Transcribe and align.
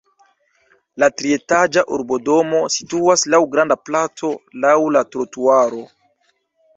La 1.01 1.09
trietaĝa 1.21 1.83
urbodomo 1.97 2.61
situas 2.75 3.25
laŭ 3.33 3.41
granda 3.51 3.77
placo, 3.91 4.31
laŭ 4.65 4.73
la 4.97 5.03
trotuaro. 5.17 5.83